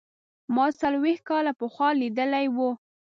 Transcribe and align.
ما 0.55 0.65
څلوېښت 0.81 1.23
کاله 1.29 1.51
پخوا 1.59 1.89
لیدلی 2.01 2.45
و. 2.55 2.57